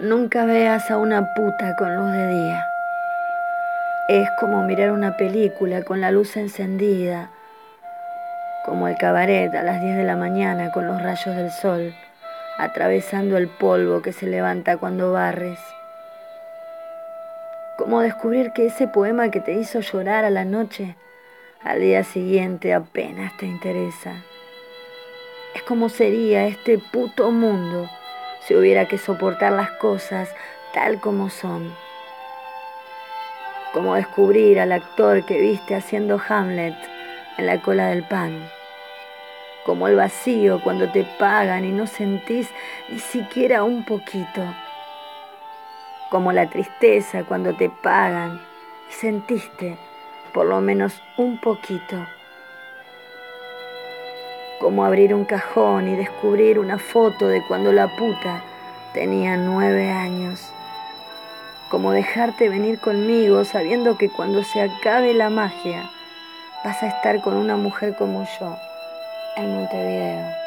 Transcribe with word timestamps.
Nunca 0.00 0.46
veas 0.46 0.90
a 0.90 0.96
una 0.96 1.34
puta 1.34 1.76
con 1.76 1.94
luz 1.94 2.12
de 2.12 2.26
día. 2.26 2.66
Es 4.08 4.26
como 4.40 4.62
mirar 4.62 4.90
una 4.90 5.18
película 5.18 5.82
con 5.82 6.00
la 6.00 6.10
luz 6.10 6.34
encendida, 6.38 7.28
como 8.64 8.88
el 8.88 8.96
cabaret 8.96 9.54
a 9.54 9.62
las 9.62 9.82
10 9.82 9.98
de 9.98 10.04
la 10.04 10.16
mañana 10.16 10.72
con 10.72 10.86
los 10.86 11.02
rayos 11.02 11.36
del 11.36 11.50
sol, 11.50 11.94
atravesando 12.56 13.36
el 13.36 13.48
polvo 13.48 14.00
que 14.00 14.14
se 14.14 14.26
levanta 14.26 14.78
cuando 14.78 15.12
barres. 15.12 15.58
Como 17.76 18.00
descubrir 18.00 18.52
que 18.52 18.68
ese 18.68 18.88
poema 18.88 19.30
que 19.30 19.40
te 19.40 19.52
hizo 19.52 19.80
llorar 19.80 20.24
a 20.24 20.30
la 20.30 20.46
noche, 20.46 20.96
al 21.62 21.80
día 21.80 22.02
siguiente 22.02 22.72
apenas 22.72 23.36
te 23.36 23.44
interesa. 23.44 24.14
Es 25.54 25.62
como 25.64 25.90
sería 25.90 26.46
este 26.46 26.78
puto 26.78 27.30
mundo 27.30 27.90
si 28.46 28.54
hubiera 28.54 28.86
que 28.86 28.98
soportar 28.98 29.52
las 29.52 29.70
cosas 29.72 30.28
tal 30.72 31.00
como 31.00 31.30
son. 31.30 31.74
Como 33.72 33.94
descubrir 33.94 34.60
al 34.60 34.72
actor 34.72 35.24
que 35.24 35.40
viste 35.40 35.74
haciendo 35.74 36.20
Hamlet 36.28 36.76
en 37.38 37.46
la 37.46 37.60
cola 37.62 37.88
del 37.88 38.02
pan. 38.04 38.48
Como 39.64 39.88
el 39.88 39.96
vacío 39.96 40.60
cuando 40.62 40.90
te 40.90 41.04
pagan 41.18 41.64
y 41.64 41.72
no 41.72 41.86
sentís 41.86 42.50
ni 42.88 42.98
siquiera 42.98 43.62
un 43.62 43.84
poquito. 43.84 44.42
Como 46.10 46.32
la 46.32 46.50
tristeza 46.50 47.24
cuando 47.24 47.54
te 47.54 47.70
pagan 47.70 48.40
y 48.90 48.92
sentiste 48.92 49.78
por 50.34 50.46
lo 50.46 50.60
menos 50.60 51.02
un 51.16 51.38
poquito 51.40 52.06
como 54.62 54.84
abrir 54.84 55.12
un 55.12 55.24
cajón 55.24 55.88
y 55.88 55.96
descubrir 55.96 56.60
una 56.60 56.78
foto 56.78 57.26
de 57.26 57.42
cuando 57.48 57.72
la 57.72 57.88
puta 57.96 58.44
tenía 58.94 59.36
nueve 59.36 59.90
años. 59.90 60.52
Como 61.68 61.90
dejarte 61.90 62.48
venir 62.48 62.78
conmigo 62.78 63.44
sabiendo 63.44 63.98
que 63.98 64.08
cuando 64.08 64.44
se 64.44 64.62
acabe 64.62 65.14
la 65.14 65.30
magia 65.30 65.90
vas 66.64 66.80
a 66.82 66.86
estar 66.86 67.20
con 67.22 67.34
una 67.34 67.56
mujer 67.56 67.96
como 67.96 68.24
yo 68.38 68.56
en 69.36 69.52
Montevideo. 69.52 70.41